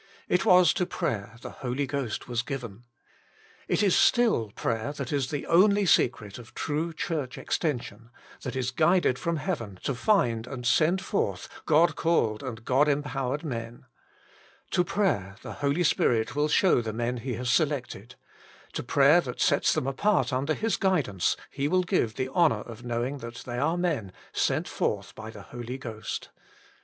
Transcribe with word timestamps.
It 0.27 0.45
was 0.45 0.73
to 0.73 0.87
prayer 0.87 1.35
the 1.41 1.51
Holy 1.61 1.85
Ghost 1.85 2.27
was 2.27 2.41
given. 2.41 2.85
It 3.67 3.83
is 3.83 3.95
still 3.95 4.49
prayer 4.55 4.91
that 4.93 5.13
is 5.13 5.29
the 5.29 5.45
only 5.45 5.85
secret 5.85 6.39
of 6.39 6.55
true 6.55 6.91
Church 6.91 7.37
extension, 7.37 8.09
that 8.41 8.55
is 8.55 8.71
guided 8.71 9.19
from 9.19 9.35
heaven 9.37 9.77
to 9.83 9.93
find 9.93 10.47
and 10.47 10.65
send 10.65 11.01
forth 11.03 11.47
God 11.67 11.95
called 11.95 12.41
and 12.41 12.65
God 12.65 12.87
empowered 12.87 13.43
men. 13.43 13.85
To 14.71 14.83
prayer 14.83 15.35
the 15.43 15.53
Holy 15.61 15.83
Spirit 15.83 16.35
will 16.35 16.47
show 16.47 16.81
the 16.81 16.93
men 16.93 17.17
He 17.17 17.35
has 17.35 17.51
selected; 17.51 18.15
to 18.73 18.81
prayer 18.81 19.21
that 19.21 19.39
sets 19.39 19.71
them 19.71 19.85
apart 19.85 20.33
under 20.33 20.55
His 20.55 20.77
guidance 20.77 21.37
He 21.51 21.67
will 21.67 21.83
give 21.83 22.15
the 22.15 22.29
honour 22.29 22.61
of 22.61 22.83
knowing 22.83 23.19
that 23.19 23.43
they 23.45 23.59
are 23.59 23.77
men," 23.77 24.13
sent 24.33 24.67
forth 24.67 25.13
by 25.13 25.29
the 25.29 25.43
Holy 25.43 25.77
Ghost." 25.77 26.29